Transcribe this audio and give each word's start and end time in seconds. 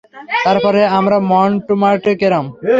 তারপরে 0.45 0.81
আমরা 0.97 1.17
মন্টমার্টে 1.31 2.11
গেলাম। 2.21 2.45